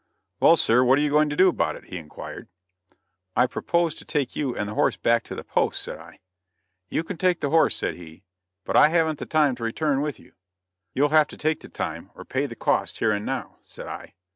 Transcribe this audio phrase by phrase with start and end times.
[0.39, 2.47] "Well, sir, what are you going to do about it?" he inquired.
[3.35, 6.17] "I propose to take you and the horse back to the post," said I.
[6.89, 8.23] "You can take the horse," said he,
[8.65, 10.33] "but I haven't the time to return with you."
[10.95, 14.15] "You'll have to take the time, or pay the costs here and now," said I.